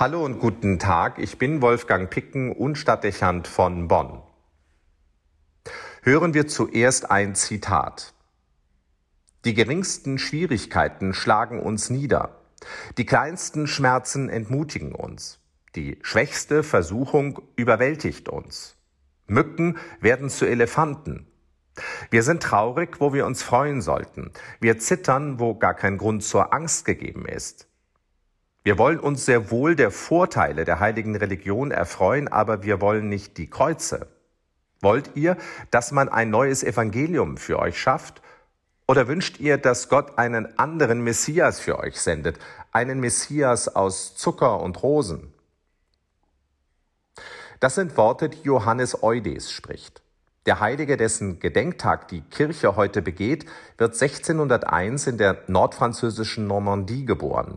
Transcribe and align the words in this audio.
Hallo 0.00 0.24
und 0.24 0.38
guten 0.38 0.78
Tag, 0.78 1.18
ich 1.18 1.38
bin 1.38 1.60
Wolfgang 1.60 2.08
Picken 2.08 2.52
und 2.52 2.78
Stadtdechant 2.78 3.48
von 3.48 3.88
Bonn. 3.88 4.22
Hören 6.02 6.34
wir 6.34 6.46
zuerst 6.46 7.10
ein 7.10 7.34
Zitat. 7.34 8.14
Die 9.44 9.54
geringsten 9.54 10.18
Schwierigkeiten 10.18 11.14
schlagen 11.14 11.58
uns 11.58 11.90
nieder. 11.90 12.38
Die 12.96 13.06
kleinsten 13.06 13.66
Schmerzen 13.66 14.28
entmutigen 14.28 14.94
uns. 14.94 15.40
Die 15.74 15.98
schwächste 16.02 16.62
Versuchung 16.62 17.42
überwältigt 17.56 18.28
uns. 18.28 18.76
Mücken 19.26 19.78
werden 20.00 20.30
zu 20.30 20.46
Elefanten. 20.46 21.26
Wir 22.08 22.22
sind 22.22 22.40
traurig, 22.40 23.00
wo 23.00 23.12
wir 23.12 23.26
uns 23.26 23.42
freuen 23.42 23.82
sollten. 23.82 24.30
Wir 24.60 24.78
zittern, 24.78 25.40
wo 25.40 25.56
gar 25.56 25.74
kein 25.74 25.98
Grund 25.98 26.22
zur 26.22 26.54
Angst 26.54 26.84
gegeben 26.84 27.26
ist. 27.26 27.68
Wir 28.68 28.76
wollen 28.76 29.00
uns 29.00 29.24
sehr 29.24 29.50
wohl 29.50 29.76
der 29.76 29.90
Vorteile 29.90 30.66
der 30.66 30.78
heiligen 30.78 31.16
Religion 31.16 31.70
erfreuen, 31.70 32.28
aber 32.28 32.62
wir 32.62 32.82
wollen 32.82 33.08
nicht 33.08 33.38
die 33.38 33.48
Kreuze. 33.48 34.08
Wollt 34.82 35.12
ihr, 35.14 35.38
dass 35.70 35.90
man 35.90 36.10
ein 36.10 36.28
neues 36.28 36.62
Evangelium 36.62 37.38
für 37.38 37.58
euch 37.60 37.80
schafft? 37.80 38.20
Oder 38.86 39.08
wünscht 39.08 39.40
ihr, 39.40 39.56
dass 39.56 39.88
Gott 39.88 40.18
einen 40.18 40.58
anderen 40.58 41.00
Messias 41.00 41.60
für 41.60 41.78
euch 41.78 41.98
sendet, 41.98 42.38
einen 42.70 43.00
Messias 43.00 43.74
aus 43.74 44.16
Zucker 44.16 44.60
und 44.60 44.82
Rosen? 44.82 45.32
Das 47.60 47.74
sind 47.74 47.96
Worte, 47.96 48.28
die 48.28 48.42
Johannes 48.42 49.02
Eudes 49.02 49.50
spricht. 49.50 50.02
Der 50.44 50.60
Heilige, 50.60 50.98
dessen 50.98 51.40
Gedenktag 51.40 52.08
die 52.08 52.20
Kirche 52.20 52.76
heute 52.76 53.00
begeht, 53.00 53.46
wird 53.78 53.94
1601 53.94 55.06
in 55.06 55.16
der 55.16 55.38
nordfranzösischen 55.46 56.46
Normandie 56.46 57.06
geboren. 57.06 57.56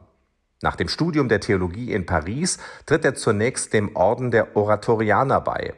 Nach 0.61 0.75
dem 0.75 0.87
Studium 0.87 1.27
der 1.27 1.39
Theologie 1.39 1.91
in 1.91 2.05
Paris 2.05 2.59
tritt 2.85 3.03
er 3.03 3.15
zunächst 3.15 3.73
dem 3.73 3.95
Orden 3.95 4.29
der 4.29 4.55
Oratorianer 4.55 5.41
bei. 5.41 5.73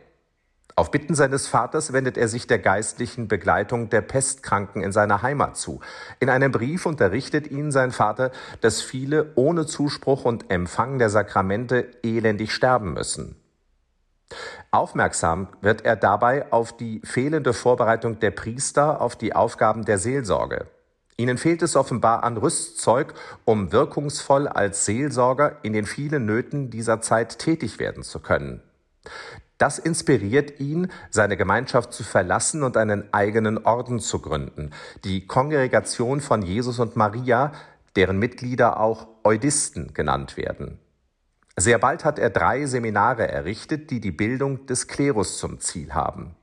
Auf 0.75 0.92
Bitten 0.92 1.14
seines 1.14 1.48
Vaters 1.48 1.94
wendet 1.94 2.17
er 2.17 2.28
sich 2.28 2.48
der 2.48 2.58
geistlichen 2.59 3.28
Begleitung 3.28 3.90
der 3.90 4.02
Pestkranken 4.02 4.81
in 4.81 4.92
seiner 4.92 5.22
Heimat 5.22 5.56
zu. 5.56 5.81
In 6.20 6.30
einem 6.30 6.52
Brief 6.52 6.86
unterrichtet 6.86 7.50
ihn 7.50 7.72
sein 7.72 7.92
Vater, 7.92 8.31
dass 8.59 8.81
viele 8.81 9.31
ohne 9.36 9.67
Zuspruch 9.67 10.25
und 10.25 10.50
Empfang 10.50 10.97
der 10.97 11.09
Sakramente 11.09 11.92
elendig 12.02 12.52
sterben 12.52 12.94
müssen. 12.94 13.36
Aufmerksam 14.72 15.47
wird 15.62 15.86
er 15.86 15.95
dabei 15.95 16.52
auf 16.52 16.75
die 16.75 17.02
fehlende 17.03 17.53
Vorbereitung 17.53 18.20
der 18.20 18.31
Priester 18.31 19.00
auf 19.00 19.16
die 19.16 19.36
Aufgaben 19.36 19.86
der 19.86 20.00
Seelsorge. 20.00 20.66
Ihnen 21.17 21.38
fehlt 21.38 21.61
es 21.61 21.75
offenbar 21.75 22.23
an 22.23 22.38
Rüstzeug, 22.38 23.14
um 23.45 23.72
wirkungsvoll 23.72 24.47
als 24.47 24.86
Seelsorger 24.86 25.58
in 25.64 25.73
den 25.73 25.86
vielen 25.86 26.25
Nöten 26.25 26.69
dieser 26.69 27.02
Zeit 27.02 27.39
tätig 27.39 27.80
werden 27.80 28.03
zu 28.03 28.19
können. 28.19 28.61
Das 29.58 29.80
inspiriert 29.80 30.59
ihn, 30.59 30.91
seine 31.09 31.38
Gemeinschaft 31.38 31.94
zu 31.94 32.03
verlassen 32.03 32.64
und 32.64 32.75
einen 32.75 33.14
eigenen 33.14 33.59
Orden 33.66 34.00
zu 34.00 34.19
gründen, 34.19 34.72
die 35.03 35.28
Kongregation 35.28 36.22
von 36.22 36.41
Jesus 36.41 36.80
und 36.80 36.95
Maria, 36.95 37.53
deren 37.95 38.17
Mitglieder 38.17 38.80
auch 38.80 39.08
Eudisten 39.23 39.94
genannt 39.94 40.36
werden. 40.38 40.80
Sehr 41.56 41.78
bald 41.78 42.03
hat 42.03 42.17
er 42.17 42.31
drei 42.31 42.66
Seminare 42.66 43.28
errichtet, 43.28 43.91
die 43.91 44.00
die 44.00 44.11
Bildung 44.11 44.66
des 44.66 44.88
Klerus 44.88 45.38
zum 45.38 45.59
Ziel 45.59 45.94
haben. 45.94 46.36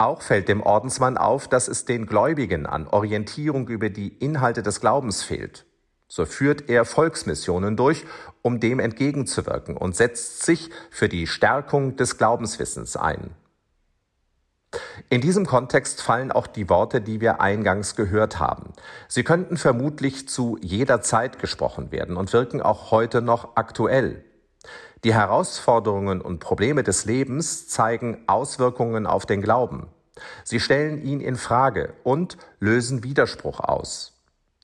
Auch 0.00 0.22
fällt 0.22 0.48
dem 0.48 0.62
Ordensmann 0.62 1.18
auf, 1.18 1.46
dass 1.46 1.68
es 1.68 1.84
den 1.84 2.06
Gläubigen 2.06 2.64
an 2.64 2.88
Orientierung 2.88 3.68
über 3.68 3.90
die 3.90 4.08
Inhalte 4.08 4.62
des 4.62 4.80
Glaubens 4.80 5.22
fehlt. 5.22 5.66
So 6.08 6.24
führt 6.24 6.70
er 6.70 6.86
Volksmissionen 6.86 7.76
durch, 7.76 8.06
um 8.40 8.60
dem 8.60 8.80
entgegenzuwirken 8.80 9.76
und 9.76 9.94
setzt 9.94 10.42
sich 10.42 10.70
für 10.90 11.10
die 11.10 11.26
Stärkung 11.26 11.96
des 11.96 12.16
Glaubenswissens 12.16 12.96
ein. 12.96 13.32
In 15.10 15.20
diesem 15.20 15.44
Kontext 15.44 16.00
fallen 16.00 16.32
auch 16.32 16.46
die 16.46 16.70
Worte, 16.70 17.02
die 17.02 17.20
wir 17.20 17.42
eingangs 17.42 17.94
gehört 17.94 18.38
haben. 18.40 18.72
Sie 19.06 19.22
könnten 19.22 19.58
vermutlich 19.58 20.26
zu 20.26 20.56
jeder 20.62 21.02
Zeit 21.02 21.38
gesprochen 21.40 21.92
werden 21.92 22.16
und 22.16 22.32
wirken 22.32 22.62
auch 22.62 22.90
heute 22.90 23.20
noch 23.20 23.54
aktuell. 23.56 24.24
Die 25.02 25.14
Herausforderungen 25.14 26.20
und 26.20 26.40
Probleme 26.40 26.82
des 26.82 27.06
Lebens 27.06 27.68
zeigen 27.68 28.18
Auswirkungen 28.26 29.06
auf 29.06 29.24
den 29.24 29.40
Glauben. 29.40 29.88
Sie 30.44 30.60
stellen 30.60 31.02
ihn 31.02 31.20
in 31.20 31.36
Frage 31.36 31.94
und 32.04 32.36
lösen 32.58 33.02
Widerspruch 33.02 33.60
aus. 33.60 34.12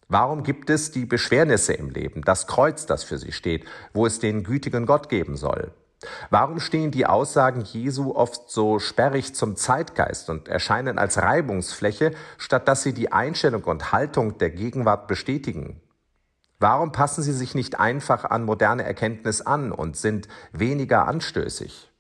Warum 0.08 0.42
gibt 0.42 0.68
es 0.68 0.90
die 0.90 1.06
Beschwernisse 1.06 1.72
im 1.72 1.90
Leben, 1.90 2.22
das 2.22 2.46
Kreuz, 2.46 2.84
das 2.86 3.02
für 3.02 3.18
sie 3.18 3.32
steht, 3.32 3.64
wo 3.94 4.06
es 4.06 4.18
den 4.18 4.44
gütigen 4.44 4.84
Gott 4.84 5.08
geben 5.08 5.36
soll? 5.36 5.72
Warum 6.28 6.60
stehen 6.60 6.90
die 6.90 7.06
Aussagen 7.06 7.62
Jesu 7.62 8.14
oft 8.14 8.50
so 8.50 8.78
sperrig 8.78 9.34
zum 9.34 9.56
Zeitgeist 9.56 10.28
und 10.28 10.48
erscheinen 10.48 10.98
als 10.98 11.16
Reibungsfläche, 11.16 12.12
statt 12.36 12.68
dass 12.68 12.82
sie 12.82 12.92
die 12.92 13.10
Einstellung 13.10 13.64
und 13.64 13.92
Haltung 13.92 14.36
der 14.36 14.50
Gegenwart 14.50 15.08
bestätigen? 15.08 15.80
Warum 16.58 16.90
passen 16.90 17.22
sie 17.22 17.34
sich 17.34 17.54
nicht 17.54 17.78
einfach 17.78 18.24
an 18.24 18.44
moderne 18.44 18.82
Erkenntnis 18.82 19.42
an 19.42 19.72
und 19.72 19.96
sind 19.96 20.26
weniger 20.52 21.06
anstößig? 21.06 21.90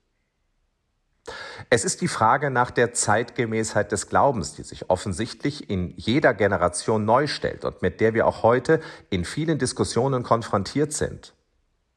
Es 1.68 1.84
ist 1.84 2.00
die 2.00 2.08
Frage 2.08 2.50
nach 2.50 2.70
der 2.70 2.94
Zeitgemäßheit 2.94 3.92
des 3.92 4.08
Glaubens, 4.08 4.54
die 4.54 4.62
sich 4.62 4.88
offensichtlich 4.88 5.68
in 5.68 5.92
jeder 5.96 6.32
Generation 6.32 7.04
neu 7.04 7.26
stellt 7.26 7.64
und 7.64 7.82
mit 7.82 8.00
der 8.00 8.14
wir 8.14 8.26
auch 8.26 8.42
heute 8.42 8.80
in 9.10 9.24
vielen 9.24 9.58
Diskussionen 9.58 10.22
konfrontiert 10.22 10.92
sind. 10.92 11.34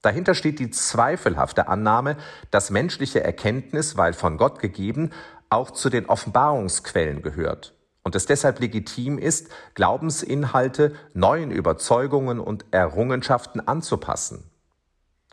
Dahinter 0.02 0.34
steht 0.34 0.60
die 0.60 0.72
zweifelhafte 0.72 1.68
Annahme, 1.68 2.18
dass 2.52 2.72
menschliche 2.72 3.24
Erkenntnis, 3.24 3.98
weil 3.98 4.14
von 4.14 4.38
Gott 4.38 4.60
gegeben, 4.60 5.12
auch 5.50 5.72
zu 5.72 5.90
den 5.90 6.08
Offenbarungsquellen 6.08 7.22
gehört 7.22 7.74
und 8.04 8.16
es 8.16 8.26
deshalb 8.26 8.60
legitim 8.60 9.18
ist, 9.18 9.50
Glaubensinhalte 9.76 10.94
neuen 11.14 11.52
Überzeugungen 11.52 12.40
und 12.40 12.66
Errungenschaften 12.72 13.60
anzupassen. 13.68 14.50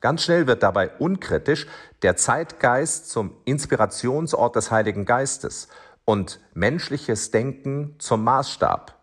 Ganz 0.01 0.23
schnell 0.23 0.47
wird 0.47 0.63
dabei 0.63 0.91
unkritisch 0.99 1.67
der 2.03 2.17
Zeitgeist 2.17 3.11
zum 3.11 3.35
Inspirationsort 3.45 4.55
des 4.55 4.71
Heiligen 4.71 5.05
Geistes 5.05 5.69
und 6.05 6.41
menschliches 6.55 7.31
Denken 7.31 7.97
zum 7.99 8.23
Maßstab. 8.25 8.95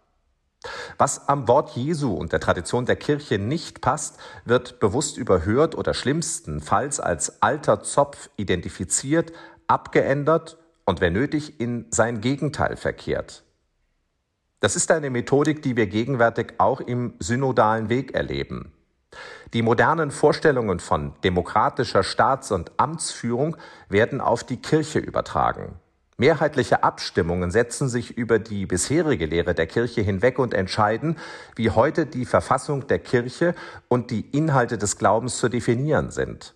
Was 0.98 1.28
am 1.28 1.48
Wort 1.48 1.72
Jesu 1.72 2.14
und 2.14 2.32
der 2.32 2.40
Tradition 2.40 2.86
der 2.86 2.96
Kirche 2.96 3.38
nicht 3.38 3.82
passt, 3.82 4.18
wird 4.46 4.80
bewusst 4.80 5.18
überhört 5.18 5.76
oder 5.76 5.94
schlimmstenfalls 5.94 7.00
als 7.00 7.42
alter 7.42 7.84
Zopf 7.84 8.30
identifiziert, 8.38 9.34
abgeändert 9.68 10.58
und 10.86 11.02
wenn 11.02 11.14
nötig 11.14 11.60
in 11.60 11.88
sein 11.90 12.22
Gegenteil 12.22 12.78
verkehrt. 12.78 13.44
Das 14.64 14.78
ist 14.78 14.92
eine 14.92 15.10
Methodik, 15.10 15.62
die 15.62 15.76
wir 15.76 15.88
gegenwärtig 15.88 16.54
auch 16.58 16.80
im 16.80 17.16
synodalen 17.20 17.90
Weg 17.90 18.14
erleben. 18.14 18.72
Die 19.52 19.62
modernen 19.62 20.10
Vorstellungen 20.10 20.80
von 20.80 21.12
demokratischer 21.22 22.02
Staats- 22.02 22.50
und 22.50 22.72
Amtsführung 22.78 23.58
werden 23.90 24.22
auf 24.22 24.46
die 24.46 24.56
Kirche 24.56 25.00
übertragen. 25.00 25.74
Mehrheitliche 26.16 26.82
Abstimmungen 26.82 27.52
setzen 27.52 27.90
sich 27.90 28.18
über 28.18 28.40
die 28.40 28.66
bisherige 28.66 29.26
Lehre 29.26 29.54
der 29.54 29.68
Kirche 29.68 30.00
hinweg 30.00 30.40
und 30.40 30.54
entscheiden, 30.54 31.18
wie 31.58 31.70
heute 31.70 32.06
die 32.06 32.24
Verfassung 32.24 32.88
der 32.88 33.00
Kirche 33.00 33.56
und 33.90 34.12
die 34.12 34.22
Inhalte 34.30 34.78
des 34.78 34.98
Glaubens 34.98 35.40
zu 35.40 35.50
definieren 35.50 36.10
sind. 36.10 36.56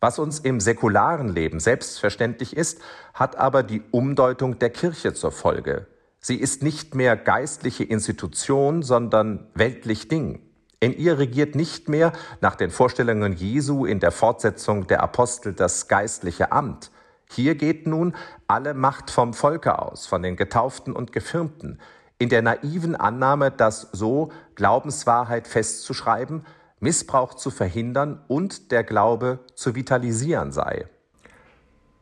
Was 0.00 0.18
uns 0.18 0.38
im 0.38 0.58
säkularen 0.58 1.28
Leben 1.28 1.60
selbstverständlich 1.60 2.56
ist, 2.56 2.80
hat 3.12 3.36
aber 3.36 3.62
die 3.62 3.82
Umdeutung 3.90 4.58
der 4.58 4.70
Kirche 4.70 5.12
zur 5.12 5.32
Folge. 5.32 5.86
Sie 6.26 6.40
ist 6.40 6.60
nicht 6.60 6.96
mehr 6.96 7.16
geistliche 7.16 7.84
Institution, 7.84 8.82
sondern 8.82 9.46
weltlich 9.54 10.08
Ding. 10.08 10.40
In 10.80 10.92
ihr 10.92 11.20
regiert 11.20 11.54
nicht 11.54 11.88
mehr 11.88 12.12
nach 12.40 12.56
den 12.56 12.72
Vorstellungen 12.72 13.34
Jesu 13.34 13.84
in 13.86 14.00
der 14.00 14.10
Fortsetzung 14.10 14.88
der 14.88 15.04
Apostel 15.04 15.52
das 15.52 15.86
geistliche 15.86 16.50
Amt. 16.50 16.90
Hier 17.30 17.54
geht 17.54 17.86
nun 17.86 18.16
alle 18.48 18.74
Macht 18.74 19.12
vom 19.12 19.34
Volke 19.34 19.78
aus, 19.80 20.08
von 20.08 20.20
den 20.20 20.34
Getauften 20.34 20.94
und 20.94 21.12
Gefirmten, 21.12 21.78
in 22.18 22.28
der 22.28 22.42
naiven 22.42 22.96
Annahme, 22.96 23.52
dass 23.52 23.82
so 23.92 24.32
Glaubenswahrheit 24.56 25.46
festzuschreiben, 25.46 26.44
Missbrauch 26.80 27.34
zu 27.34 27.52
verhindern 27.52 28.20
und 28.26 28.72
der 28.72 28.82
Glaube 28.82 29.38
zu 29.54 29.76
vitalisieren 29.76 30.50
sei. 30.50 30.88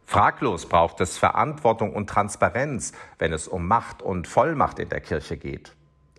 Fraglos 0.07 0.67
braucht 0.67 1.01
es 1.01 1.19
Verantwortung 1.19 1.95
und 1.95 2.09
Transparenz, 2.09 2.93
wenn 3.19 3.33
es 3.33 3.49
um 3.49 3.67
Macht 3.67 4.03
und 4.03 4.29
Vollmacht 4.29 4.79
in 4.79 4.89
der 4.89 5.01
Kirche 5.01 5.37
geht. 5.37 5.73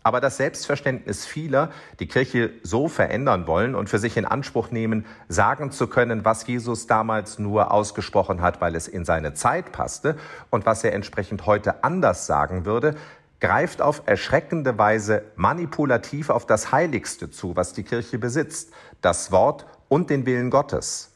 Aber 0.05 0.21
das 0.21 0.37
Selbstverständnis 0.37 1.25
vieler, 1.25 1.71
die 1.99 2.07
Kirche 2.07 2.51
so 2.61 2.87
verändern 2.87 3.47
wollen 3.47 3.73
und 3.73 3.89
für 3.89 3.97
sich 3.97 4.17
in 4.17 4.25
Anspruch 4.25 4.69
nehmen, 4.69 5.07
sagen 5.29 5.71
zu 5.71 5.87
können, 5.87 6.23
was 6.23 6.45
Jesus 6.45 6.85
damals 6.85 7.39
nur 7.39 7.71
ausgesprochen 7.71 8.41
hat, 8.41 8.61
weil 8.61 8.75
es 8.75 8.87
in 8.87 9.03
seine 9.03 9.33
Zeit 9.33 9.71
passte 9.71 10.15
und 10.51 10.67
was 10.67 10.83
er 10.83 10.93
entsprechend 10.93 11.47
heute 11.47 11.83
anders 11.83 12.27
sagen 12.27 12.65
würde, 12.65 12.95
greift 13.39 13.81
auf 13.81 14.03
erschreckende 14.05 14.77
Weise 14.77 15.23
manipulativ 15.35 16.29
auf 16.29 16.45
das 16.45 16.71
Heiligste 16.71 17.31
zu, 17.31 17.55
was 17.55 17.73
die 17.73 17.83
Kirche 17.83 18.19
besitzt, 18.19 18.71
das 19.01 19.31
Wort 19.31 19.65
und 19.87 20.11
den 20.11 20.27
Willen 20.27 20.51
Gottes. 20.51 21.14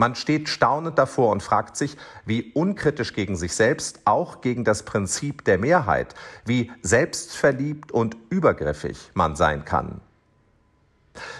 Man 0.00 0.14
steht 0.14 0.48
staunend 0.48 0.96
davor 0.96 1.32
und 1.32 1.42
fragt 1.42 1.76
sich, 1.76 1.96
wie 2.24 2.52
unkritisch 2.54 3.14
gegen 3.14 3.34
sich 3.34 3.52
selbst, 3.54 4.02
auch 4.04 4.40
gegen 4.40 4.62
das 4.62 4.84
Prinzip 4.84 5.44
der 5.44 5.58
Mehrheit, 5.58 6.14
wie 6.44 6.70
selbstverliebt 6.82 7.90
und 7.90 8.16
übergriffig 8.30 9.10
man 9.14 9.34
sein 9.34 9.64
kann. 9.64 10.00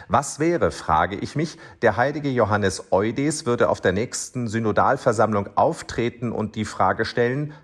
Was 0.08 0.40
wäre, 0.40 0.72
frage 0.72 1.14
ich 1.14 1.36
mich, 1.36 1.56
der 1.82 1.96
heilige 1.96 2.30
Johannes 2.30 2.90
Eudes 2.90 3.46
würde 3.46 3.68
auf 3.68 3.80
der 3.80 3.92
nächsten 3.92 4.48
Synodalversammlung 4.48 5.50
auftreten 5.56 6.32
und 6.32 6.56
die 6.56 6.64
Frage 6.64 7.04
stellen, 7.04 7.54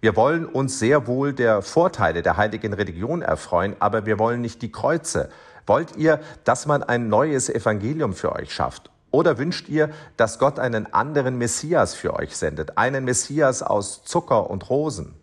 wir 0.00 0.16
wollen 0.16 0.44
uns 0.44 0.80
sehr 0.80 1.06
wohl 1.06 1.32
der 1.32 1.62
Vorteile 1.62 2.22
der 2.22 2.36
heiligen 2.36 2.72
Religion 2.72 3.22
erfreuen, 3.22 3.76
aber 3.78 4.06
wir 4.06 4.18
wollen 4.18 4.40
nicht 4.40 4.60
die 4.60 4.72
Kreuze. 4.72 5.28
Wollt 5.68 5.94
ihr, 5.94 6.18
dass 6.42 6.66
man 6.66 6.82
ein 6.82 7.08
neues 7.08 7.48
Evangelium 7.48 8.12
für 8.12 8.32
euch 8.32 8.52
schafft? 8.52 8.91
Oder 9.12 9.38
wünscht 9.38 9.68
ihr, 9.68 9.90
dass 10.16 10.40
Gott 10.40 10.58
einen 10.58 10.92
anderen 10.92 11.38
Messias 11.38 11.94
für 11.94 12.14
euch 12.14 12.36
sendet, 12.36 12.76
einen 12.78 13.04
Messias 13.04 13.62
aus 13.62 14.02
Zucker 14.02 14.50
und 14.50 14.68
Rosen? 14.68 15.14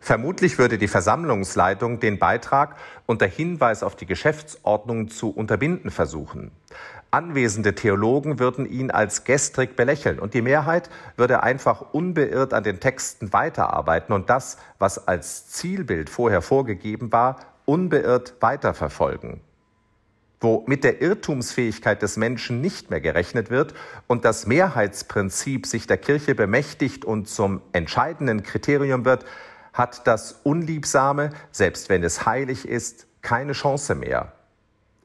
Vermutlich 0.00 0.58
würde 0.58 0.78
die 0.78 0.88
Versammlungsleitung 0.88 2.00
den 2.00 2.18
Beitrag 2.18 2.76
unter 3.06 3.26
Hinweis 3.26 3.82
auf 3.82 3.94
die 3.94 4.06
Geschäftsordnung 4.06 5.10
zu 5.10 5.30
unterbinden 5.30 5.90
versuchen. 5.90 6.50
Anwesende 7.12 7.74
Theologen 7.74 8.38
würden 8.38 8.64
ihn 8.66 8.90
als 8.90 9.24
gestrig 9.24 9.76
belächeln 9.76 10.18
und 10.18 10.34
die 10.34 10.42
Mehrheit 10.42 10.88
würde 11.16 11.42
einfach 11.42 11.92
unbeirrt 11.92 12.54
an 12.54 12.64
den 12.64 12.80
Texten 12.80 13.32
weiterarbeiten 13.32 14.12
und 14.12 14.30
das, 14.30 14.56
was 14.78 15.06
als 15.06 15.48
Zielbild 15.48 16.10
vorher 16.10 16.42
vorgegeben 16.42 17.12
war, 17.12 17.36
unbeirrt 17.64 18.34
weiterverfolgen. 18.40 19.40
Wo 20.42 20.64
mit 20.66 20.82
der 20.82 21.00
Irrtumsfähigkeit 21.00 22.02
des 22.02 22.16
Menschen 22.16 22.60
nicht 22.60 22.90
mehr 22.90 23.00
gerechnet 23.00 23.48
wird 23.48 23.74
und 24.08 24.24
das 24.24 24.46
Mehrheitsprinzip 24.46 25.66
sich 25.66 25.86
der 25.86 25.98
Kirche 25.98 26.34
bemächtigt 26.34 27.04
und 27.04 27.28
zum 27.28 27.62
entscheidenden 27.72 28.42
Kriterium 28.42 29.04
wird, 29.04 29.24
hat 29.72 30.06
das 30.08 30.40
Unliebsame, 30.42 31.30
selbst 31.52 31.88
wenn 31.88 32.02
es 32.02 32.26
heilig 32.26 32.66
ist, 32.68 33.06
keine 33.22 33.52
Chance 33.52 33.94
mehr. 33.94 34.32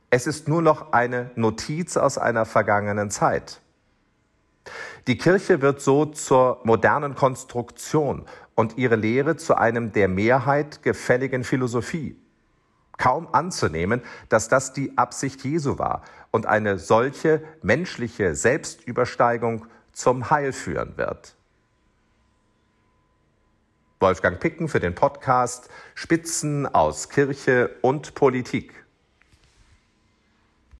Es 0.10 0.26
ist 0.26 0.48
nur 0.48 0.64
noch 0.64 0.92
eine 0.92 1.30
Notiz 1.36 1.98
aus 1.98 2.18
einer 2.18 2.46
vergangenen 2.46 3.12
Zeit. 3.12 3.62
Die 5.06 5.20
Kirche 5.20 5.62
wird 5.62 5.82
so 5.82 6.06
zur 6.06 6.62
modernen 6.64 7.14
Konstruktion 7.14 8.26
und 8.56 8.78
ihre 8.80 8.96
Lehre 8.96 9.38
zu 9.38 9.56
einem 9.56 9.92
der 9.92 10.08
Mehrheit 10.08 10.82
gefälligen 10.82 11.44
Philosophie. 11.44 12.18
Kaum 12.98 13.28
anzunehmen, 13.32 14.02
dass 14.30 14.50
das 14.50 14.74
die 14.74 14.98
Absicht 14.98 15.44
Jesu 15.44 15.78
war 15.78 16.04
und 16.32 16.46
eine 16.46 16.80
solche 16.80 17.44
menschliche 17.62 18.36
Selbstübersteigung 18.36 19.66
zum 19.92 20.30
Heil 20.30 20.54
führen 20.54 20.98
wird. 20.98 21.36
Wolfgang 24.00 24.40
Picken 24.40 24.68
für 24.68 24.80
den 24.80 24.94
Podcast 24.94 25.70
Spitzen 25.96 26.68
aus 26.68 27.10
Kirche 27.10 27.72
und 27.82 28.14
Politik. 28.14 28.87